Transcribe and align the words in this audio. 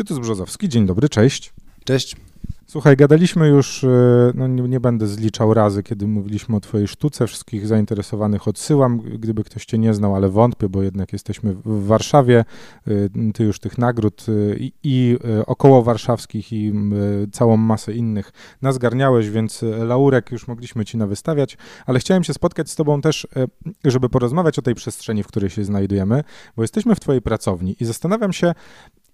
Tytus 0.00 0.18
Brzozowski, 0.18 0.68
dzień 0.68 0.86
dobry, 0.86 1.08
cześć. 1.08 1.52
Cześć. 1.84 2.16
Słuchaj, 2.66 2.96
gadaliśmy 2.96 3.48
już, 3.48 3.84
e, 3.84 3.88
no 4.34 4.46
nie, 4.46 4.62
nie, 4.62 4.80
będę 4.80 5.06
zliczał 5.06 5.54
razy, 5.54 5.82
kiedy 5.82 6.06
mówiliśmy 6.06 6.56
o 6.56 6.60
Twojej 6.60 6.88
sztuce. 6.88 7.26
Wszystkich 7.26 7.66
zainteresowanych 7.66 8.48
odsyłam, 8.48 8.98
gdyby 8.98 9.44
ktoś 9.44 9.64
Cię 9.64 9.78
nie 9.78 9.94
znał, 9.94 10.14
ale 10.14 10.28
wątpię, 10.28 10.68
bo 10.68 10.82
jednak 10.82 11.12
jesteśmy 11.12 11.54
w 11.54 11.86
Warszawie. 11.86 12.44
E, 12.86 12.92
ty 13.34 13.44
już 13.44 13.60
tych 13.60 13.78
nagród 13.78 14.26
e, 14.28 14.56
i, 14.56 14.72
i 14.82 15.18
około 15.46 15.82
warszawskich, 15.82 16.52
i 16.52 16.72
całą 17.32 17.56
masę 17.56 17.92
innych 17.92 18.32
nazgarniałeś, 18.62 19.30
więc 19.30 19.62
laurek 19.62 20.32
już 20.32 20.48
mogliśmy 20.48 20.84
Ci 20.84 20.96
nawystawiać, 20.96 21.56
ale 21.86 21.98
chciałem 21.98 22.24
się 22.24 22.34
spotkać 22.34 22.70
z 22.70 22.76
Tobą 22.76 23.00
też, 23.00 23.26
żeby 23.84 24.08
porozmawiać 24.08 24.58
o 24.58 24.62
tej 24.62 24.74
przestrzeni, 24.74 25.22
w 25.22 25.26
której 25.26 25.50
się 25.50 25.64
znajdujemy, 25.64 26.24
bo 26.56 26.62
jesteśmy 26.62 26.94
w 26.94 27.00
Twojej 27.00 27.22
pracowni 27.22 27.76
i 27.80 27.84
zastanawiam 27.84 28.32
się, 28.32 28.54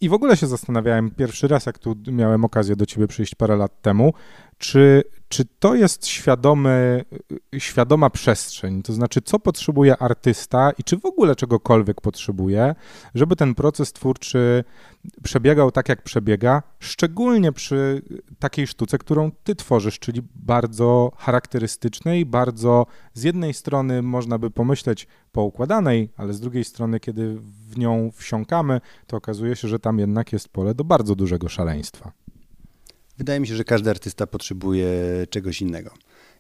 i 0.01 0.09
w 0.09 0.13
ogóle 0.13 0.37
się 0.37 0.47
zastanawiałem 0.47 1.11
pierwszy 1.11 1.49
raz, 1.49 1.67
jak 1.67 1.79
tu 1.79 1.97
miałem 2.13 2.45
okazję 2.45 2.77
do 2.77 2.87
ciebie 2.87 3.07
przyjść 3.07 3.35
parę 3.35 3.57
lat 3.57 3.83
temu, 3.83 4.13
czy, 4.59 5.03
czy 5.29 5.45
to 5.59 5.75
jest 5.75 6.07
świadomy, 6.07 7.05
świadoma 7.59 8.11
przestrzeń? 8.11 8.83
To 8.83 8.93
znaczy, 8.93 9.23
co 9.23 9.39
potrzebuje 9.39 9.97
artysta 9.97 10.71
i 10.79 10.85
czy 10.85 10.97
w 10.97 11.05
ogóle 11.07 11.37
czegokolwiek 11.37 12.01
potrzebuje, 12.01 12.75
żeby 13.15 13.37
ten 13.37 13.55
proces 13.55 13.93
twórczy 13.93 14.65
przebiegał 15.23 15.71
tak, 15.71 15.89
jak 15.89 16.03
przebiega, 16.03 16.63
szczególnie 16.79 17.53
przy 17.53 18.03
takiej 18.39 18.67
sztuce, 18.67 18.99
którą 18.99 19.31
ty 19.45 19.55
tworzysz, 19.55 19.99
czyli 19.99 20.23
bardzo 20.35 21.13
charakterystycznej, 21.17 22.27
bardzo 22.27 22.87
z 23.15 23.23
jednej 23.23 23.55
strony 23.55 24.03
można 24.03 24.39
by 24.39 24.51
pomyśleć 24.51 25.07
poukładanej, 25.33 26.13
ale 26.17 26.33
z 26.33 26.41
drugiej 26.41 26.65
strony, 26.65 27.01
kiedy 27.01 27.37
w 27.69 27.79
nią 27.79 28.11
wsiąkamy, 28.15 28.81
to 29.07 29.17
okazuje 29.17 29.57
się, 29.57 29.69
że 29.69 29.79
tam 29.79 29.99
jednak 29.99 30.33
jest 30.33 30.49
pole 30.49 30.75
do 30.75 30.85
bardzo 30.85 31.15
dużego 31.15 31.49
szaleństwa. 31.49 32.13
Wydaje 33.19 33.41
mi 33.41 33.47
się, 33.47 33.57
że 33.57 33.65
każdy 33.65 33.91
artysta 33.91 34.27
potrzebuje 34.27 34.89
czegoś 35.31 35.63
innego. 35.63 35.91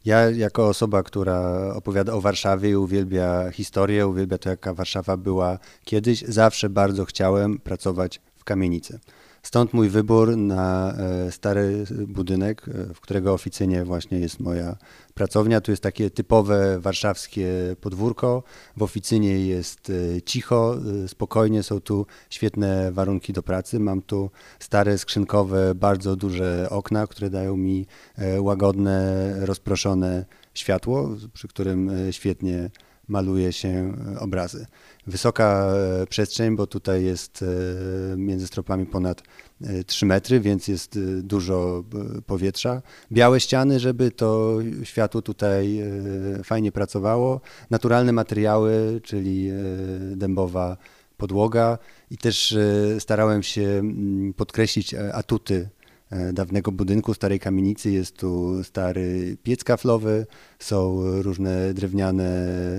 Ja, 0.04 0.30
jako 0.30 0.68
osoba, 0.68 1.02
która 1.02 1.70
opowiada 1.74 2.12
o 2.12 2.20
Warszawie 2.20 2.70
i 2.70 2.76
uwielbia 2.76 3.50
historię, 3.50 4.06
uwielbia 4.06 4.38
to, 4.38 4.48
jaka 4.48 4.74
Warszawa 4.74 5.16
była 5.16 5.58
kiedyś, 5.84 6.22
zawsze 6.22 6.68
bardzo 6.68 7.04
chciałem 7.04 7.58
pracować 7.58 8.20
w 8.36 8.44
kamienicy. 8.44 8.98
Stąd 9.46 9.72
mój 9.72 9.88
wybór 9.88 10.36
na 10.36 10.92
e, 10.92 11.32
stary 11.32 11.84
budynek, 12.06 12.68
e, 12.68 12.94
w 12.94 13.00
którego 13.00 13.32
oficynie 13.32 13.84
właśnie 13.84 14.18
jest 14.18 14.40
moja 14.40 14.76
pracownia. 15.14 15.60
Tu 15.60 15.70
jest 15.70 15.82
takie 15.82 16.10
typowe 16.10 16.80
warszawskie 16.80 17.48
podwórko. 17.80 18.42
W 18.76 18.82
oficynie 18.82 19.46
jest 19.46 19.90
e, 19.90 20.22
cicho, 20.22 20.76
spokojnie, 21.06 21.62
są 21.62 21.80
tu 21.80 22.06
świetne 22.30 22.92
warunki 22.92 23.32
do 23.32 23.42
pracy. 23.42 23.80
Mam 23.80 24.02
tu 24.02 24.30
stare 24.58 24.98
skrzynkowe, 24.98 25.74
bardzo 25.74 26.16
duże 26.16 26.66
okna, 26.70 27.06
które 27.06 27.30
dają 27.30 27.56
mi 27.56 27.86
łagodne, 28.38 29.32
rozproszone 29.46 30.24
światło, 30.54 31.10
przy 31.32 31.48
którym 31.48 31.90
świetnie 32.10 32.70
maluje 33.08 33.52
się 33.52 33.94
obrazy. 34.20 34.66
Wysoka 35.06 35.72
e, 36.02 36.06
przestrzeń, 36.06 36.56
bo 36.56 36.66
tutaj 36.66 37.04
jest 37.04 37.42
e, 37.42 38.16
między 38.16 38.46
stropami 38.46 38.86
ponad 38.86 39.22
3 39.86 40.06
e, 40.06 40.08
metry, 40.08 40.40
więc 40.40 40.68
jest 40.68 40.98
dużo 41.22 41.84
powietrza. 42.26 42.82
Białe 43.12 43.40
ściany, 43.40 43.80
żeby 43.80 44.10
to 44.10 44.58
światło 44.82 45.22
tutaj 45.22 45.80
fajnie 46.44 46.72
pracowało. 46.72 47.40
Naturalne 47.70 48.12
materiały, 48.12 49.00
czyli 49.04 49.50
dębowa 50.16 50.76
podłoga 51.16 51.78
i 52.10 52.18
też 52.18 52.56
starałem 52.98 53.42
się 53.42 53.62
mm, 53.62 54.34
podkreślić 54.34 54.94
atuty 54.94 55.68
E, 55.75 55.75
dawnego 56.32 56.72
budynku, 56.72 57.14
starej 57.14 57.40
kamienicy. 57.40 57.90
Jest 57.90 58.16
tu 58.16 58.64
stary 58.64 59.36
piec 59.42 59.64
kaflowy, 59.64 60.26
są 60.58 61.02
różne 61.22 61.74
drewniane, 61.74 62.30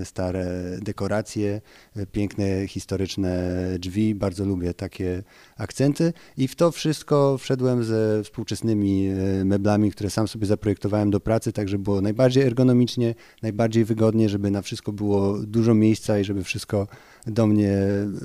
stare 0.03 0.77
dekoracje, 0.81 1.61
e, 1.95 2.05
piękne, 2.05 2.67
historyczne 2.67 3.53
drzwi. 3.79 4.15
Bardzo 4.15 4.45
lubię 4.45 4.73
takie 4.73 5.23
akcenty 5.57 6.13
i 6.37 6.47
w 6.47 6.55
to 6.55 6.71
wszystko 6.71 7.37
wszedłem 7.37 7.83
ze 7.83 8.23
współczesnymi 8.23 9.07
e, 9.07 9.45
meblami, 9.45 9.91
które 9.91 10.09
sam 10.09 10.27
sobie 10.27 10.45
zaprojektowałem 10.45 11.11
do 11.11 11.19
pracy, 11.19 11.53
tak 11.53 11.69
żeby 11.69 11.83
było 11.83 12.01
najbardziej 12.01 12.43
ergonomicznie, 12.43 13.15
najbardziej 13.41 13.85
wygodnie, 13.85 14.29
żeby 14.29 14.51
na 14.51 14.61
wszystko 14.61 14.91
było 14.91 15.37
dużo 15.39 15.73
miejsca 15.73 16.19
i 16.19 16.23
żeby 16.23 16.43
wszystko 16.43 16.87
do 17.25 17.47
mnie 17.47 17.77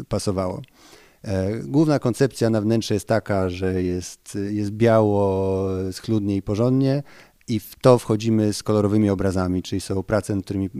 pasowało. 0.09 0.62
E, 1.25 1.59
główna 1.59 1.99
koncepcja 1.99 2.50
na 2.50 2.60
wnętrze 2.60 2.94
jest 2.94 3.09
taka, 3.09 3.50
że 3.50 3.83
jest, 3.83 4.38
jest 4.50 4.71
biało, 4.71 5.69
schludnie 5.93 6.37
i 6.37 6.43
porządnie, 6.43 7.03
i 7.49 7.60
w 7.60 7.77
to 7.77 7.99
wchodzimy 7.99 8.53
z 8.53 8.62
kolorowymi 8.62 9.10
obrazami, 9.10 9.62
czyli 9.62 9.81
są 9.81 10.03
prace, 10.03 10.43
którymi, 10.43 10.71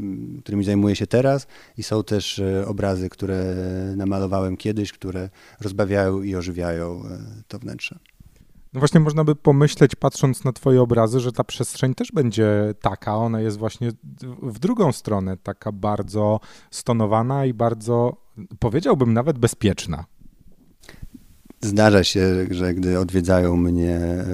którymi 0.42 0.64
zajmuję 0.64 0.97
się 0.97 1.06
teraz 1.06 1.47
i 1.78 1.82
są 1.82 2.04
też 2.04 2.38
e, 2.38 2.66
obrazy, 2.66 3.08
które 3.08 3.54
namalowałem 3.97 4.56
kiedyś, 4.56 4.92
które 4.92 5.31
rozbawiają 5.60 6.22
i 6.22 6.34
ożywiają 6.34 7.02
e, 7.04 7.19
to 7.48 7.58
wnętrze. 7.58 7.98
No 8.72 8.78
właśnie 8.78 9.00
można 9.00 9.25
by 9.25 9.36
pomyśleć, 9.36 9.94
patrząc 9.94 10.44
na 10.44 10.52
twoje 10.52 10.82
obrazy, 10.82 11.20
że 11.20 11.32
ta 11.32 11.44
przestrzeń 11.44 11.94
też 11.94 12.12
będzie 12.12 12.75
taka, 12.81 13.16
ona 13.16 13.41
jest 13.41 13.58
właśnie 13.58 13.91
w 14.42 14.58
drugą 14.58 14.92
stronę 14.92 15.36
taka 15.36 15.72
bardzo 15.72 16.41
stonowana 16.70 17.47
i 17.47 17.54
bardzo, 17.54 18.16
powiedziałbym 18.58 19.12
nawet 19.12 19.38
bezpieczna. 19.38 20.04
Zdarza 21.64 22.04
się, 22.04 22.46
że 22.50 22.74
gdy 22.74 22.98
odwiedzają 22.98 23.56
mnie 23.56 23.96
e, 23.96 24.24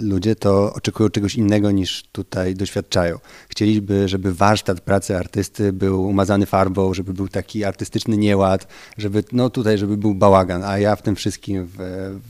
ludzie, 0.00 0.36
to 0.36 0.74
oczekują 0.74 1.08
czegoś 1.08 1.34
innego 1.34 1.70
niż 1.70 2.02
tutaj 2.12 2.54
doświadczają. 2.54 3.18
Chcieliby, 3.48 4.08
żeby 4.08 4.34
warsztat 4.34 4.80
pracy 4.80 5.16
artysty 5.16 5.72
był 5.72 6.04
umazany 6.04 6.46
farbą, 6.46 6.94
żeby 6.94 7.14
był 7.14 7.28
taki 7.28 7.64
artystyczny 7.64 8.16
nieład, 8.16 8.66
żeby 8.98 9.24
no 9.32 9.50
tutaj, 9.50 9.78
żeby 9.78 9.96
był 9.96 10.14
bałagan, 10.14 10.64
a 10.64 10.78
ja 10.78 10.96
w 10.96 11.02
tym 11.02 11.16
wszystkim 11.16 11.66
w, 11.66 11.76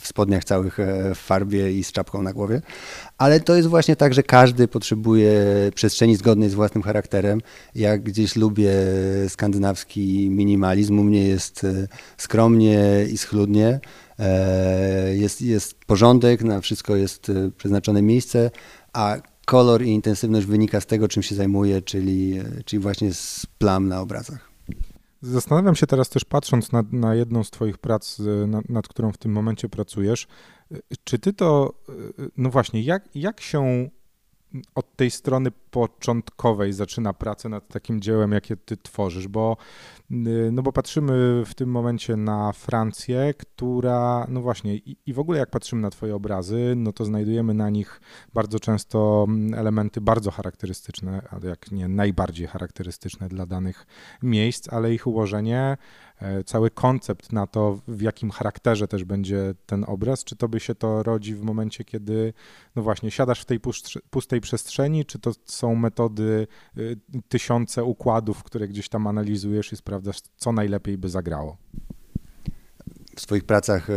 w 0.00 0.06
spodniach 0.06 0.44
całych 0.44 0.80
e, 0.80 1.14
w 1.14 1.18
farbie 1.18 1.72
i 1.72 1.84
z 1.84 1.92
czapką 1.92 2.22
na 2.22 2.32
głowie. 2.32 2.62
Ale 3.18 3.40
to 3.40 3.56
jest 3.56 3.68
właśnie 3.68 3.96
tak, 3.96 4.14
że 4.14 4.22
każdy 4.22 4.68
potrzebuje 4.68 5.44
przestrzeni 5.74 6.16
zgodnej 6.16 6.50
z 6.50 6.54
własnym 6.54 6.82
charakterem. 6.82 7.40
Ja 7.74 7.98
gdzieś 7.98 8.36
lubię 8.36 8.72
skandynawski 9.28 10.30
minimalizm, 10.30 10.98
u 10.98 11.04
mnie 11.04 11.28
jest 11.28 11.64
e, 11.64 11.88
skromnie 12.16 13.06
i 13.12 13.18
schludnie. 13.18 13.80
E, 14.18 15.16
jest, 15.16 15.42
jest 15.42 15.84
porządek, 15.84 16.42
na 16.42 16.60
wszystko 16.60 16.96
jest 16.96 17.30
e, 17.30 17.50
przeznaczone 17.56 18.02
miejsce, 18.02 18.50
a 18.92 19.16
kolor 19.46 19.82
i 19.82 19.88
intensywność 19.88 20.46
wynika 20.46 20.80
z 20.80 20.86
tego, 20.86 21.08
czym 21.08 21.22
się 21.22 21.34
zajmuje, 21.34 21.82
czyli, 21.82 22.38
e, 22.38 22.62
czyli 22.64 22.80
właśnie 22.80 23.14
z 23.14 23.46
plam 23.58 23.88
na 23.88 24.00
obrazach. 24.00 24.52
Zastanawiam 25.22 25.74
się 25.74 25.86
teraz 25.86 26.08
też 26.08 26.24
patrząc 26.24 26.72
na, 26.72 26.84
na 26.92 27.14
jedną 27.14 27.44
z 27.44 27.50
Twoich 27.50 27.78
prac, 27.78 28.18
nad, 28.46 28.68
nad, 28.68 28.88
którą 28.88 29.12
w 29.12 29.18
tym 29.18 29.32
momencie 29.32 29.68
pracujesz, 29.68 30.26
czy 31.04 31.18
Ty 31.18 31.32
to, 31.32 31.74
no 32.36 32.50
właśnie, 32.50 32.82
jak, 32.82 33.08
jak 33.14 33.40
się 33.40 33.88
od 34.74 34.96
tej 34.96 35.10
strony 35.10 35.50
początkowej 35.72 36.72
zaczyna 36.72 37.12
pracę 37.12 37.48
nad 37.48 37.68
takim 37.68 38.00
dziełem, 38.00 38.32
jakie 38.32 38.56
ty 38.56 38.76
tworzysz, 38.76 39.28
bo, 39.28 39.56
y, 40.10 40.50
no 40.52 40.62
bo 40.62 40.72
patrzymy 40.72 41.42
w 41.46 41.54
tym 41.54 41.70
momencie 41.70 42.16
na 42.16 42.52
Francję, 42.52 43.34
która, 43.38 44.26
no 44.28 44.40
właśnie, 44.40 44.74
i, 44.74 44.96
i 45.06 45.12
w 45.12 45.18
ogóle 45.18 45.38
jak 45.38 45.50
patrzymy 45.50 45.82
na 45.82 45.90
twoje 45.90 46.14
obrazy, 46.14 46.74
no 46.76 46.92
to 46.92 47.04
znajdujemy 47.04 47.54
na 47.54 47.70
nich 47.70 48.00
bardzo 48.34 48.60
często 48.60 49.24
mm, 49.28 49.54
elementy 49.54 50.00
bardzo 50.00 50.30
charakterystyczne, 50.30 51.22
ale 51.30 51.48
jak 51.48 51.72
nie 51.72 51.88
najbardziej 51.88 52.46
charakterystyczne 52.46 53.28
dla 53.28 53.46
danych 53.46 53.86
miejsc, 54.22 54.72
ale 54.72 54.94
ich 54.94 55.06
ułożenie 55.06 55.76
E, 56.22 56.44
cały 56.44 56.70
koncept 56.70 57.32
na 57.32 57.46
to, 57.46 57.78
w 57.88 58.00
jakim 58.00 58.30
charakterze 58.30 58.88
też 58.88 59.04
będzie 59.04 59.54
ten 59.66 59.84
obraz, 59.88 60.24
czy 60.24 60.36
to 60.36 60.48
by 60.48 60.60
się 60.60 60.74
to 60.74 61.02
rodzi 61.02 61.34
w 61.34 61.42
momencie, 61.42 61.84
kiedy, 61.84 62.32
no 62.76 62.82
właśnie, 62.82 63.10
siadasz 63.10 63.40
w 63.40 63.44
tej 63.44 63.60
pustej 64.10 64.40
przestrzeni, 64.40 65.04
czy 65.04 65.18
to 65.18 65.32
są 65.62 65.74
metody, 65.74 66.46
y, 66.78 66.96
tysiące 67.28 67.84
układów, 67.84 68.42
które 68.42 68.68
gdzieś 68.68 68.88
tam 68.88 69.06
analizujesz 69.06 69.72
i 69.72 69.76
sprawdzasz, 69.76 70.20
co 70.36 70.52
najlepiej 70.52 70.98
by 70.98 71.08
zagrało? 71.08 71.56
W 73.16 73.20
swoich 73.20 73.44
pracach 73.44 73.90
e, 73.90 73.94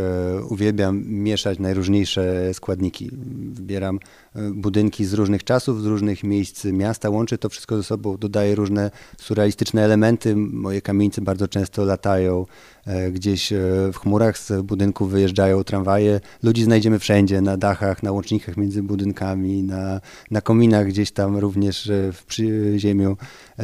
uwielbiam 0.48 1.04
mieszać 1.06 1.58
najróżniejsze 1.58 2.54
składniki. 2.54 3.10
Wybieram 3.52 3.98
e, 4.34 4.50
budynki 4.50 5.04
z 5.04 5.12
różnych 5.12 5.44
czasów, 5.44 5.82
z 5.82 5.86
różnych 5.86 6.24
miejsc 6.24 6.64
miasta, 6.64 7.10
łączę 7.10 7.38
to 7.38 7.48
wszystko 7.48 7.76
ze 7.76 7.82
sobą, 7.82 8.16
dodaję 8.16 8.54
różne 8.54 8.90
surrealistyczne 9.18 9.84
elementy. 9.84 10.36
Moje 10.36 10.82
kamienice 10.82 11.20
bardzo 11.20 11.48
często 11.48 11.84
latają 11.84 12.46
e, 12.86 13.10
gdzieś 13.10 13.52
w 13.92 13.96
chmurach, 13.98 14.38
z 14.38 14.62
budynków 14.62 15.10
wyjeżdżają 15.10 15.64
tramwaje. 15.64 16.20
Ludzi 16.42 16.64
znajdziemy 16.64 16.98
wszędzie, 16.98 17.40
na 17.40 17.56
dachach, 17.56 18.02
na 18.02 18.12
łącznikach 18.12 18.56
między 18.56 18.82
budynkami, 18.82 19.62
na, 19.62 20.00
na 20.30 20.40
kominach 20.40 20.86
gdzieś 20.86 21.12
tam 21.12 21.36
również 21.36 21.90
w 22.12 22.24
przyziemiu, 22.24 23.16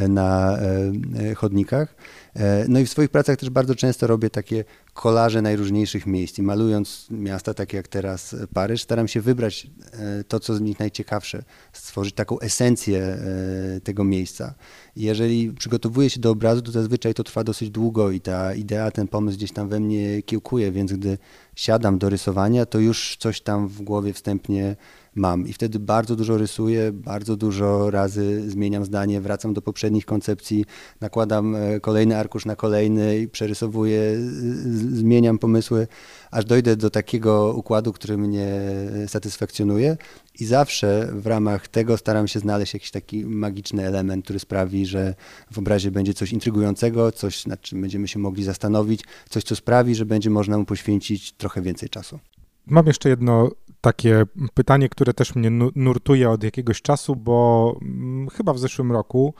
na 0.09 0.57
chodnikach. 1.35 1.95
No 2.67 2.79
i 2.79 2.85
w 2.85 2.89
swoich 2.89 3.09
pracach 3.09 3.37
też 3.37 3.49
bardzo 3.49 3.75
często 3.75 4.07
robię 4.07 4.29
takie 4.29 4.63
kolaże 4.93 5.41
najróżniejszych 5.41 6.05
miejsc 6.07 6.39
i 6.39 6.43
malując 6.43 7.07
miasta 7.11 7.53
takie 7.53 7.77
jak 7.77 7.87
teraz 7.87 8.35
Paryż, 8.53 8.81
staram 8.81 9.07
się 9.07 9.21
wybrać 9.21 9.67
e, 9.91 10.23
to, 10.23 10.39
co 10.39 10.55
z 10.55 10.61
nich 10.61 10.79
najciekawsze, 10.79 11.43
stworzyć 11.73 12.15
taką 12.15 12.39
esencję 12.39 12.99
e, 12.99 13.81
tego 13.81 14.03
miejsca. 14.03 14.53
Jeżeli 14.95 15.51
przygotowuję 15.51 16.09
się 16.09 16.19
do 16.19 16.29
obrazu, 16.29 16.61
to 16.61 16.71
zazwyczaj 16.71 17.13
to 17.13 17.23
trwa 17.23 17.43
dosyć 17.43 17.69
długo 17.69 18.11
i 18.11 18.21
ta 18.21 18.53
idea, 18.53 18.91
ten 18.91 19.07
pomysł 19.07 19.37
gdzieś 19.37 19.51
tam 19.51 19.69
we 19.69 19.79
mnie 19.79 20.21
kiełkuje, 20.21 20.71
więc 20.71 20.93
gdy 20.93 21.17
siadam 21.55 21.97
do 21.97 22.09
rysowania, 22.09 22.65
to 22.65 22.79
już 22.79 23.17
coś 23.19 23.41
tam 23.41 23.67
w 23.67 23.81
głowie 23.81 24.13
wstępnie 24.13 24.75
mam. 25.15 25.47
I 25.47 25.53
wtedy 25.53 25.79
bardzo 25.79 26.15
dużo 26.15 26.37
rysuję, 26.37 26.91
bardzo 26.91 27.35
dużo 27.35 27.91
razy 27.91 28.51
zmieniam 28.51 28.85
zdanie, 28.85 29.21
wracam 29.21 29.53
do 29.53 29.61
poprzednich 29.61 30.05
koncepcji, 30.05 30.65
nakładam 31.01 31.55
e, 31.55 31.79
kolejny 31.79 32.17
arkusz 32.17 32.45
na 32.45 32.55
kolejny 32.55 33.19
i 33.19 33.27
przerysowuję, 33.27 34.15
zmieniam 34.91 35.37
pomysły, 35.37 35.87
aż 36.31 36.45
dojdę 36.45 36.75
do 36.75 36.89
takiego 36.89 37.53
układu, 37.53 37.93
który 37.93 38.17
mnie 38.17 38.47
satysfakcjonuje. 39.07 39.97
I 40.39 40.45
zawsze 40.45 41.09
w 41.13 41.27
ramach 41.27 41.67
tego 41.67 41.97
staram 41.97 42.27
się 42.27 42.39
znaleźć 42.39 42.73
jakiś 42.73 42.91
taki 42.91 43.25
magiczny 43.25 43.87
element, 43.87 44.23
który 44.23 44.39
sprawi, 44.39 44.85
że 44.85 45.15
w 45.51 45.59
obrazie 45.59 45.91
będzie 45.91 46.13
coś 46.13 46.33
intrygującego, 46.33 47.11
coś 47.11 47.45
nad 47.45 47.61
czym 47.61 47.81
będziemy 47.81 48.07
się 48.07 48.19
mogli 48.19 48.43
zastanowić, 48.43 49.03
coś, 49.29 49.43
co 49.43 49.55
sprawi, 49.55 49.95
że 49.95 50.05
będzie 50.05 50.29
można 50.29 50.57
mu 50.57 50.65
poświęcić 50.65 51.31
trochę 51.31 51.61
więcej 51.61 51.89
czasu. 51.89 52.19
Mam 52.65 52.87
jeszcze 52.87 53.09
jedno 53.09 53.51
takie 53.83 54.23
pytanie, 54.53 54.89
które 54.89 55.13
też 55.13 55.35
mnie 55.35 55.49
nurtuje 55.75 56.29
od 56.29 56.43
jakiegoś 56.43 56.81
czasu, 56.81 57.15
bo 57.15 57.77
mm, 57.81 58.29
chyba 58.29 58.53
w 58.53 58.59
zeszłym 58.59 58.91
roku 58.91 59.33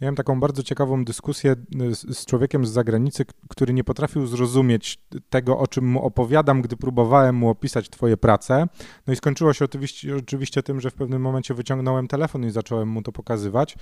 miałem 0.00 0.16
taką 0.16 0.40
bardzo 0.40 0.62
ciekawą 0.62 1.04
dyskusję 1.04 1.52
y, 1.52 2.14
z 2.14 2.26
człowiekiem 2.26 2.66
z 2.66 2.70
zagranicy, 2.70 3.24
który 3.48 3.72
nie 3.72 3.84
potrafił 3.84 4.26
zrozumieć 4.26 4.98
tego, 5.30 5.58
o 5.58 5.66
czym 5.66 5.84
mu 5.84 6.04
opowiadam, 6.04 6.62
gdy 6.62 6.76
próbowałem 6.76 7.36
mu 7.36 7.48
opisać 7.48 7.90
Twoje 7.90 8.16
prace. 8.16 8.66
No 9.06 9.12
i 9.12 9.16
skończyło 9.16 9.52
się 9.52 9.64
oczywiście, 9.64 10.16
oczywiście 10.16 10.62
tym, 10.62 10.80
że 10.80 10.90
w 10.90 10.94
pewnym 10.94 11.22
momencie 11.22 11.54
wyciągnąłem 11.54 12.08
telefon 12.08 12.44
i 12.44 12.50
zacząłem 12.50 12.88
mu 12.88 13.02
to 13.02 13.12
pokazywać. 13.12 13.76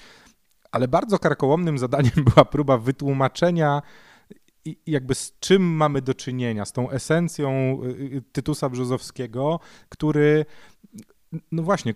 Ale 0.72 0.88
bardzo 0.88 1.18
karkołomnym 1.18 1.78
zadaniem 1.78 2.24
była 2.34 2.44
próba 2.44 2.78
wytłumaczenia 2.78 3.82
jakby 4.86 5.14
z 5.14 5.38
czym 5.40 5.62
mamy 5.62 6.02
do 6.02 6.14
czynienia, 6.14 6.64
z 6.64 6.72
tą 6.72 6.90
esencją 6.90 7.78
y, 7.84 7.88
y, 7.88 8.22
Tytusa 8.32 8.68
Brzozowskiego, 8.68 9.60
który, 9.88 10.44
no 11.52 11.62
właśnie, 11.62 11.94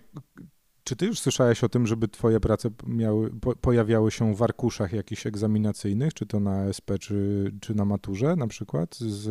czy 0.83 0.95
ty 0.95 1.05
już 1.05 1.19
słyszałeś 1.19 1.63
o 1.63 1.69
tym, 1.69 1.87
żeby 1.87 2.07
twoje 2.07 2.39
prace 2.39 2.69
miały, 2.87 3.29
po, 3.29 3.55
pojawiały 3.55 4.11
się 4.11 4.35
w 4.35 4.41
arkuszach 4.43 4.93
jakichś 4.93 5.27
egzaminacyjnych, 5.27 6.13
czy 6.13 6.25
to 6.25 6.39
na 6.39 6.65
SP, 6.77 6.89
czy, 6.99 7.51
czy 7.61 7.75
na 7.75 7.85
maturze 7.85 8.35
na 8.35 8.47
przykład 8.47 8.95
z, 8.95 9.23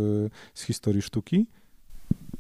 z 0.54 0.62
historii 0.62 1.02
sztuki? 1.02 1.46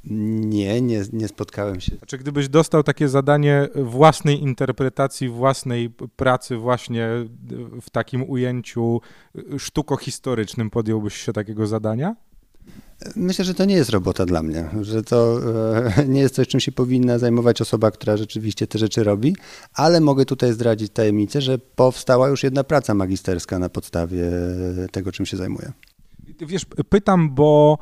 Nie, 0.04 0.82
nie, 0.82 1.02
nie 1.12 1.28
spotkałem 1.28 1.80
się. 1.80 1.92
Czy 2.06 2.18
gdybyś 2.18 2.48
dostał 2.48 2.82
takie 2.82 3.08
zadanie 3.08 3.68
własnej 3.74 4.42
interpretacji, 4.42 5.28
własnej 5.28 5.90
pracy 6.16 6.56
właśnie 6.56 7.08
w 7.80 7.90
takim 7.90 8.30
ujęciu 8.30 9.00
sztukohistorycznym, 9.58 10.70
podjąłbyś 10.70 11.16
się 11.16 11.32
takiego 11.32 11.66
zadania? 11.66 12.16
Myślę, 13.16 13.44
że 13.44 13.54
to 13.54 13.64
nie 13.64 13.74
jest 13.74 13.90
robota 13.90 14.26
dla 14.26 14.42
mnie, 14.42 14.68
że 14.80 15.02
to 15.02 15.38
e, 15.98 16.06
nie 16.08 16.20
jest 16.20 16.34
coś, 16.34 16.48
czym 16.48 16.60
się 16.60 16.72
powinna 16.72 17.18
zajmować 17.18 17.60
osoba, 17.60 17.90
która 17.90 18.16
rzeczywiście 18.16 18.66
te 18.66 18.78
rzeczy 18.78 19.04
robi, 19.04 19.36
ale 19.74 20.00
mogę 20.00 20.24
tutaj 20.24 20.52
zdradzić 20.52 20.92
tajemnicę, 20.92 21.40
że 21.40 21.58
powstała 21.58 22.28
już 22.28 22.42
jedna 22.42 22.64
praca 22.64 22.94
magisterska 22.94 23.58
na 23.58 23.68
podstawie 23.68 24.30
tego, 24.92 25.12
czym 25.12 25.26
się 25.26 25.36
zajmuję. 25.36 25.72
Wiesz, 26.40 26.66
pytam, 26.88 27.34
bo 27.34 27.78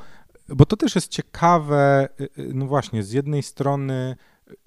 bo 0.57 0.67
to 0.67 0.77
też 0.77 0.95
jest 0.95 1.09
ciekawe, 1.09 2.09
y, 2.21 2.25
y, 2.25 2.55
no 2.55 2.67
właśnie, 2.67 3.03
z 3.03 3.13
jednej 3.13 3.43
strony, 3.43 4.17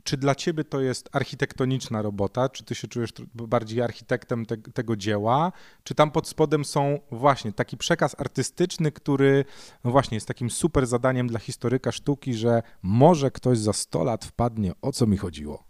czy 0.03 0.17
dla 0.17 0.35
ciebie 0.35 0.63
to 0.63 0.81
jest 0.81 1.09
architektoniczna 1.11 2.01
robota, 2.01 2.49
czy 2.49 2.63
ty 2.63 2.75
się 2.75 2.87
czujesz 2.87 3.13
bardziej 3.33 3.81
architektem 3.81 4.45
te, 4.45 4.57
tego 4.57 4.95
dzieła, 4.95 5.51
czy 5.83 5.95
tam 5.95 6.11
pod 6.11 6.27
spodem 6.27 6.65
są 6.65 6.99
właśnie 7.11 7.53
taki 7.53 7.77
przekaz 7.77 8.15
artystyczny, 8.19 8.91
który 8.91 9.45
no 9.83 9.91
właśnie 9.91 10.15
jest 10.15 10.27
takim 10.27 10.49
super 10.49 10.87
zadaniem 10.87 11.27
dla 11.27 11.39
historyka 11.39 11.91
sztuki, 11.91 12.33
że 12.33 12.63
może 12.81 13.31
ktoś 13.31 13.57
za 13.57 13.73
100 13.73 14.03
lat 14.03 14.25
wpadnie, 14.25 14.71
o 14.81 14.91
co 14.91 15.07
mi 15.07 15.17
chodziło 15.17 15.63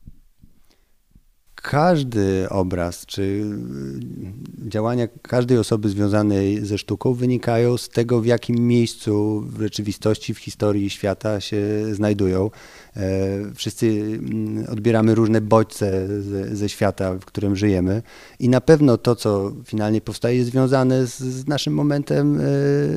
każdy 1.63 2.49
obraz, 2.49 3.05
czy 3.05 3.21
y, 3.21 4.69
działania 4.69 5.07
każdej 5.21 5.57
osoby 5.57 5.89
związanej 5.89 6.65
ze 6.65 6.77
sztuką 6.77 7.13
wynikają 7.13 7.77
z 7.77 7.89
tego, 7.89 8.21
w 8.21 8.25
jakim 8.25 8.67
miejscu 8.67 9.41
w 9.41 9.61
rzeczywistości, 9.61 10.33
w 10.33 10.39
historii 10.39 10.89
świata 10.89 11.41
się 11.41 11.61
znajdują. 11.91 12.51
E, 12.95 13.09
wszyscy 13.55 13.87
mm, 13.87 14.65
odbieramy 14.69 15.15
różne 15.15 15.41
bodźce 15.41 16.07
ze, 16.21 16.55
ze, 16.55 16.69
świata, 16.69 17.13
w 17.13 17.25
którym 17.25 17.55
żyjemy 17.55 18.01
i 18.39 18.49
na 18.49 18.61
pewno 18.61 18.97
to, 18.97 19.15
co 19.15 19.51
finalnie 19.65 20.01
powstaje, 20.01 20.37
jest 20.37 20.49
związane 20.49 21.07
z, 21.07 21.19
z 21.19 21.47
naszym 21.47 21.73
momentem 21.73 22.35
e, 22.35 22.41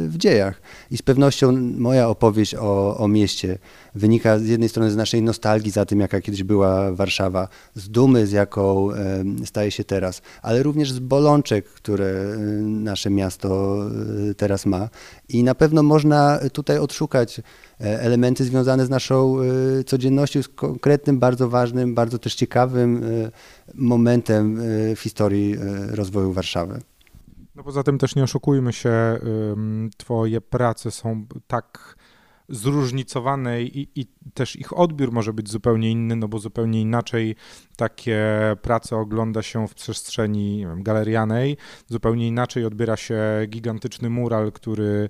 w 0.09 0.15
dziejach. 0.17 0.61
I 0.91 0.97
z 0.97 1.03
pewnością 1.03 1.53
moja 1.79 2.09
opowieść 2.09 2.55
o, 2.55 2.99
o 2.99 3.09
mieście 3.09 3.59
wynika 3.97 4.39
z 4.39 4.47
jednej 4.47 4.69
strony 4.69 4.91
z 4.91 4.97
naszej 4.97 5.23
nostalgii 5.23 5.71
za 5.71 5.85
tym, 5.85 6.01
jaka 6.01 6.21
kiedyś 6.21 6.43
była 6.43 6.93
Warszawa, 6.93 7.49
z 7.75 7.89
dumy, 7.89 8.27
z 8.27 8.33
jaką 8.33 8.93
e, 8.93 9.25
staje 9.45 9.71
się 9.71 9.85
teraz, 9.85 10.23
ale 10.43 10.63
również 10.63 10.93
z 10.93 10.99
bolączek, 10.99 11.69
które 11.69 12.37
nasze 12.63 13.11
miasto 13.11 13.77
teraz 14.37 14.67
ma. 14.67 14.89
I 15.29 15.45
na 15.45 15.55
pewno 15.55 15.83
można 15.83 16.41
tutaj 16.53 16.79
odszukać 16.79 17.41
E, 17.81 18.01
elementy 18.01 18.45
związane 18.45 18.87
z 18.87 18.91
naszą 18.91 19.37
e, 19.41 19.85
codziennością, 19.85 20.43
z 20.43 20.49
konkretnym, 20.49 21.19
bardzo 21.19 21.49
ważnym, 21.49 21.95
bardzo 21.95 22.19
też 22.19 22.35
ciekawym 22.35 23.05
e, 23.05 23.31
momentem 23.75 24.59
w 24.97 25.01
historii 25.01 25.57
rozwoju 25.91 26.33
Warszawy. 26.33 26.81
No 27.55 27.63
poza 27.63 27.83
tym 27.83 27.99
też 27.99 28.17
nie 28.17 28.25
oszukujmy 28.25 28.73
się, 28.73 29.19
twoje 29.97 30.41
prace 30.41 30.91
są 30.91 31.27
tak 31.47 31.96
zróżnicowane 32.49 33.63
i, 33.63 33.89
i, 34.01 34.07
też 34.35 34.57
ich 34.57 34.79
odbiór 34.79 35.13
może 35.13 35.33
być 35.33 35.51
zupełnie 35.51 35.91
inny, 35.91 36.17
no 36.17 36.29
bo 36.29 36.39
zupełnie 36.39 36.81
inaczej 36.81 37.37
takie 37.77 38.21
prace 38.63 38.97
ogląda 38.97 39.43
się 39.43 39.69
w 39.69 39.75
przestrzeni 39.75 40.59
wiem, 40.61 40.83
galerianej, 40.83 41.57
zupełnie 41.89 42.27
inaczej 42.29 42.65
odbiera 42.65 42.97
się 42.97 43.23
gigantyczny 43.49 44.11
mural, 44.11 44.53
który, 44.53 45.09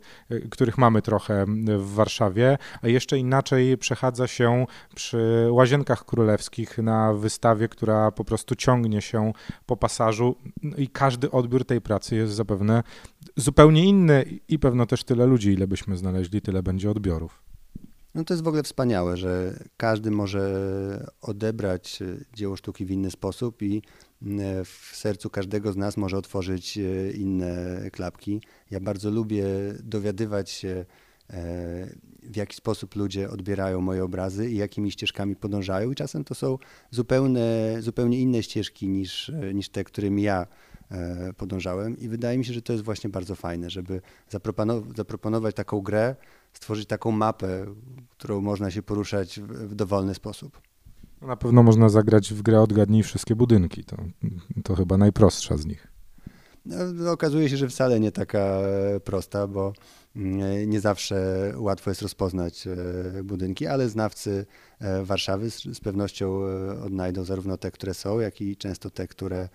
których 0.50 0.79
mamy 0.79 1.03
trochę 1.03 1.44
w 1.79 1.94
Warszawie, 1.94 2.59
a 2.83 2.88
jeszcze 2.88 3.19
inaczej 3.19 3.79
przechadza 3.79 4.27
się 4.27 4.67
przy 4.94 5.49
Łazienkach 5.50 6.05
Królewskich 6.05 6.78
na 6.78 7.12
wystawie, 7.12 7.69
która 7.69 8.11
po 8.11 8.25
prostu 8.25 8.55
ciągnie 8.55 9.02
się 9.02 9.33
po 9.66 9.76
pasażu. 9.76 10.37
I 10.78 10.88
każdy 10.88 11.31
odbiór 11.31 11.64
tej 11.64 11.81
pracy 11.81 12.16
jest 12.16 12.35
zapewne 12.35 12.83
zupełnie 13.37 13.85
inny 13.85 14.40
i 14.49 14.59
pewno 14.59 14.87
też 14.87 15.04
tyle 15.04 15.26
ludzi, 15.26 15.52
ile 15.52 15.66
byśmy 15.66 15.97
znaleźli, 15.97 16.42
tyle 16.42 16.62
będzie 16.62 16.90
odbiorów. 16.90 17.47
No 18.16 18.25
to 18.25 18.35
jest 18.35 18.45
w 18.45 18.49
ogóle 18.49 18.62
wspaniałe, 18.62 19.16
że 19.16 19.59
każdy 19.76 20.11
może 20.11 21.06
odebrać 21.21 22.02
e, 22.02 22.16
dzieło 22.35 22.56
sztuki 22.56 22.87
w 22.87 22.90
inny 22.90 23.11
sposób 23.11 23.62
i 23.62 23.83
e, 24.23 24.64
w 24.64 24.90
sercu 24.95 25.30
każdego 25.30 25.73
z 25.73 25.76
nas 25.76 25.97
może 25.97 26.16
otworzyć 26.16 26.78
e, 26.78 27.12
inne 27.12 27.80
klapki. 27.92 28.40
Ja 28.71 28.80
bardzo 28.80 29.11
lubię 29.11 29.45
dowiadywać 29.83 30.50
się, 30.50 30.85
w 32.23 32.37
jaki 32.37 32.56
sposób 32.56 32.97
ludzie 32.97 33.30
odbierają 33.30 33.80
moje 33.80 34.04
obrazy 34.04 34.50
i 34.50 34.56
jakimi 34.56 34.90
ścieżkami 34.90 35.37
podążają. 35.37 35.90
I 35.90 35.95
czasem 35.95 36.25
to 36.25 36.35
są 36.35 36.59
zupełnie, 36.90 37.76
zupełnie 37.80 38.21
inne 38.21 38.42
ścieżki 38.42 38.88
niż, 38.88 39.33
niż 39.54 39.68
te, 39.68 39.85
którymi 39.85 40.23
ja 40.23 40.47
podążałem. 41.37 41.99
I 41.99 42.09
wydaje 42.09 42.38
mi 42.38 42.45
się, 42.45 42.52
że 42.52 42.62
to 42.62 42.73
jest 42.73 42.85
właśnie 42.85 43.11
bardzo 43.11 43.35
fajne, 43.35 43.71
żeby 43.71 44.00
zaproponować 44.97 45.55
taką 45.55 45.81
grę, 45.81 46.16
stworzyć 46.52 46.88
taką 46.88 47.11
mapę, 47.11 47.66
którą 48.11 48.40
można 48.40 48.71
się 48.71 48.83
poruszać 48.83 49.40
w, 49.40 49.75
dowolny 49.75 50.14
sposób. 50.14 50.61
Na 51.23 51.37
pewno 51.37 51.62
można 51.62 51.88
zagrać 51.88 52.35
w 52.35 52.43
grę 52.43 52.61
Odgadnij 52.61 53.02
wszystkie 53.02 53.37
budynki. 53.37 53.85
To, 53.85 53.97
to 54.64 54.75
chyba 54.75 54.97
najprostsza 54.97 55.57
z 55.57 55.66
nich. 55.66 55.97
No, 56.66 56.76
no 56.93 57.12
okazuje 57.12 57.49
się, 57.49 57.57
że 57.57 57.69
wcale 57.69 58.00
nie 58.00 58.12
taka 58.12 58.59
prosta, 59.05 59.47
bo 59.47 59.73
mm, 60.16 60.71
nie 60.71 60.81
zawsze 60.81 61.52
łatwo 61.57 61.90
jest 61.90 62.02
rozpoznać 62.02 62.66
e, 62.66 63.23
budynki, 63.25 63.66
ale 63.66 63.88
znawcy 63.88 64.47
e, 64.78 65.05
Warszawy 65.05 65.50
z, 65.50 65.81
pewnością 65.81 66.43
e, 66.45 66.83
odnajdą 66.83 67.25
zarówno 67.25 67.57
te, 67.57 67.71
które 67.71 67.95
są, 67.95 68.21
jak 68.21 68.40
i 68.40 68.57
często 68.57 68.90
te, 68.90 69.09
które 69.09 69.49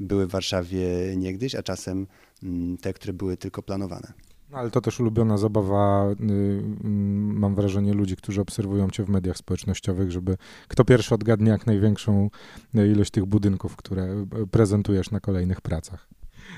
były 0.00 0.26
w 0.26 0.30
Warszawie 0.30 0.88
niegdyś, 1.16 1.54
a 1.54 1.62
czasem 1.62 2.06
mm, 2.42 2.76
te, 2.76 2.92
które 2.92 3.12
były 3.12 3.36
tylko 3.36 3.62
planowane. 3.62 4.12
No, 4.50 4.58
ale 4.58 4.70
to 4.70 4.80
też 4.80 5.00
ulubiona 5.00 5.38
zabawa, 5.38 6.10
y, 6.10 6.14
mm, 6.14 7.38
mam 7.38 7.54
wrażenie, 7.54 7.94
ludzi, 7.94 8.16
którzy 8.16 8.40
obserwują 8.40 8.90
cię 8.90 9.04
w 9.04 9.08
mediach 9.08 9.36
społecznościowych, 9.36 10.10
żeby 10.10 10.36
kto 10.68 10.84
pierwszy 10.84 11.14
odgadnie 11.14 11.50
jak 11.50 11.66
największą 11.66 12.30
ilość 12.74 13.10
tych 13.10 13.26
budynków, 13.26 13.76
które 13.76 14.26
prezentujesz 14.50 15.10
na 15.10 15.20
kolejnych 15.20 15.60
pracach. 15.60 16.08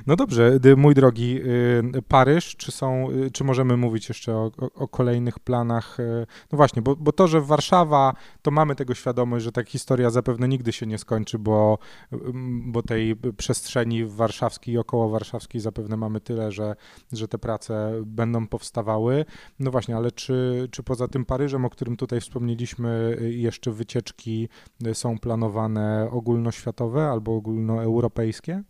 No 0.06 0.16
dobrze, 0.16 0.58
mój 0.76 0.94
drogi, 0.94 1.40
y, 1.96 2.02
Paryż, 2.08 2.56
czy 2.56 2.72
są, 2.72 3.10
y, 3.10 3.30
czy 3.30 3.44
możemy 3.44 3.76
mówić 3.76 4.08
jeszcze 4.08 4.34
o, 4.34 4.50
o, 4.74 4.88
kolejnych 4.88 5.38
planach? 5.38 6.00
Y, 6.00 6.26
no 6.52 6.56
właśnie, 6.56 6.82
bo, 6.82 6.96
bo, 6.96 7.12
to, 7.12 7.28
że 7.28 7.40
Warszawa, 7.40 8.14
to 8.42 8.50
mamy 8.50 8.74
tego 8.74 8.94
świadomość, 8.94 9.44
że 9.44 9.52
ta 9.52 9.64
historia 9.64 10.10
zapewne 10.10 10.48
nigdy 10.48 10.72
się 10.72 10.86
nie 10.86 10.98
skończy, 10.98 11.38
bo, 11.38 11.78
bo 12.66 12.82
tej 12.82 13.16
przestrzeni 13.36 14.04
warszawskiej 14.04 14.74
i 14.74 14.78
około 14.78 15.08
warszawskiej 15.08 15.60
zapewne 15.60 15.96
mamy 15.96 16.20
tyle, 16.20 16.52
że, 16.52 16.76
że 17.12 17.28
te 17.28 17.38
prace 17.38 17.92
będą 18.06 18.46
powstawały. 18.46 19.24
No 19.58 19.70
właśnie, 19.70 19.96
ale 19.96 20.12
czy, 20.12 20.68
czy 20.70 20.82
poza 20.82 21.08
tym 21.08 21.24
Paryżem, 21.24 21.64
o 21.64 21.70
którym 21.70 21.96
tutaj 21.96 22.20
wspomnieliśmy, 22.20 23.18
jeszcze 23.30 23.70
wycieczki 23.72 24.48
są 24.92 25.18
planowane 25.18 26.08
ogólnoświatowe 26.10 27.08
albo 27.08 27.34
ogólnoeuropejskie? 27.34 28.62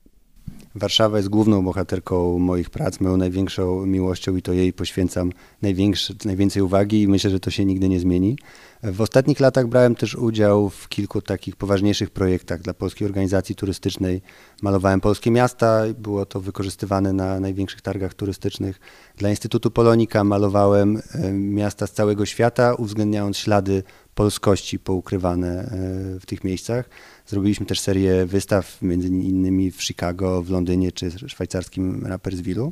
Warszawa 0.75 1.17
jest 1.17 1.29
główną 1.29 1.65
bohaterką 1.65 2.39
moich 2.39 2.71
prac, 2.71 3.01
moją 3.01 3.17
największą 3.17 3.87
miłością 3.87 4.37
i 4.37 4.43
to 4.43 4.53
jej 4.53 4.73
poświęcam 4.73 5.33
najwięcej 6.25 6.63
uwagi 6.63 7.03
i 7.03 7.09
myślę, 7.09 7.31
że 7.31 7.41
to 7.41 7.51
się 7.51 7.65
nigdy 7.65 7.89
nie 7.89 8.01
zmieni. 8.01 8.37
W 8.83 9.01
ostatnich 9.01 9.41
latach 9.41 9.67
brałem 9.67 9.95
też 9.95 10.15
udział 10.15 10.71
w 10.71 10.89
kilku 10.89 11.23
takich 11.23 11.57
poważniejszych 11.57 12.11
projektach 12.11 12.61
dla 12.63 12.75
Polskiej 12.75 13.07
Organizacji 13.07 13.55
Turystycznej. 13.55 14.23
Malowałem 14.63 15.01
polskie 15.01 15.31
miasta, 15.31 15.83
było 15.99 16.27
to 16.27 16.41
wykorzystywane 16.41 17.13
na 17.13 17.41
największych 17.41 17.81
targach 17.81 18.15
turystycznych. 18.15 18.81
Dla 19.17 19.31
Instytutu 19.31 19.71
Polonika 19.71 20.25
malowałem 20.25 21.03
e, 21.15 21.33
miasta 21.33 21.87
z 21.87 21.93
całego 21.93 22.27
świata, 22.27 22.75
uwzględniając 22.75 23.37
ślady 23.37 23.83
polskości 24.21 24.79
poukrywane 24.79 25.49
e, 25.49 25.67
w 26.21 26.27
tych 26.27 26.45
miejscach. 26.45 26.91
Zrobiliśmy 27.27 27.67
też 27.67 27.81
serię 27.81 28.27
wystaw, 28.27 28.83
między 28.83 29.09
innymi 29.09 29.71
w 29.71 29.83
Chicago, 29.83 30.43
w 30.43 30.51
Londynie 30.51 30.93
czy 30.93 31.11
szwajcarskim 31.29 32.07
Rapperswilu. 32.07 32.71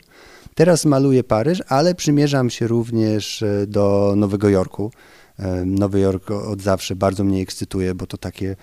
Teraz 0.55 0.85
maluję 0.85 1.25
Paryż, 1.25 1.63
ale 1.69 1.95
przymierzam 1.95 2.51
się 2.51 2.67
również 2.67 3.43
e, 3.43 3.67
do 3.67 4.15
Nowego 4.17 4.49
Jorku. 4.49 4.91
E, 5.39 5.65
Nowy 5.65 6.01
Jork 6.01 6.31
od 6.31 6.63
zawsze 6.63 6.97
bardzo 6.97 7.25
mnie 7.25 7.43
ekscytuje, 7.43 7.95
bo 7.95 8.07
to 8.07 8.17
takie 8.17 8.57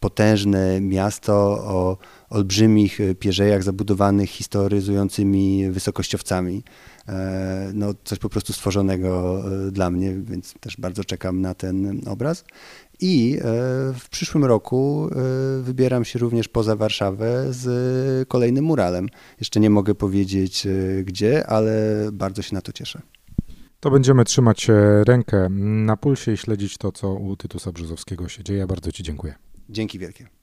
potężne 0.00 0.80
miasto 0.80 1.34
o 1.76 1.98
olbrzymich 2.30 2.98
pierzejach 3.18 3.62
zabudowanych 3.62 4.30
historyzującymi 4.30 5.70
wysokościowcami. 5.70 6.62
E, 7.08 7.70
no, 7.74 7.94
coś 8.04 8.18
po 8.18 8.28
prostu 8.28 8.52
stworzonego 8.52 9.42
e, 9.66 9.70
dla 9.70 9.90
mnie, 9.90 10.14
więc 10.14 10.54
też 10.60 10.76
bardzo 10.76 11.04
czekam 11.04 11.40
na 11.40 11.54
ten 11.54 12.00
obraz. 12.08 12.44
I 13.00 13.38
e, 13.38 13.42
w 13.98 14.08
przyszłym 14.10 14.44
roku 14.44 15.10
wybieram 15.60 16.04
się 16.04 16.18
również 16.18 16.48
poza 16.48 16.76
Warszawę 16.76 17.46
z 17.50 18.28
kolejnym 18.28 18.64
muralem. 18.64 19.08
Jeszcze 19.40 19.60
nie 19.60 19.70
mogę 19.70 19.94
powiedzieć 19.94 20.66
gdzie, 21.04 21.46
ale 21.46 21.92
bardzo 22.12 22.42
się 22.42 22.54
na 22.54 22.60
to 22.60 22.72
cieszę. 22.72 23.02
To 23.80 23.90
będziemy 23.90 24.24
trzymać 24.24 24.66
rękę 25.06 25.48
na 25.84 25.96
pulsie 25.96 26.32
i 26.32 26.36
śledzić 26.36 26.78
to, 26.78 26.92
co 26.92 27.14
u 27.14 27.36
Tytusa 27.36 27.72
Brzozowskiego 27.72 28.28
się 28.28 28.44
dzieje. 28.44 28.66
Bardzo 28.66 28.92
Ci 28.92 29.02
dziękuję. 29.02 29.34
Dzięki 29.68 29.98
wielkie. 29.98 30.36